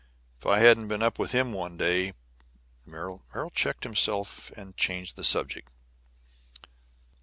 [0.39, 2.13] If I hadn't been up with him one day"
[2.87, 3.21] Merrill
[3.53, 5.69] checked himself and changed the subject.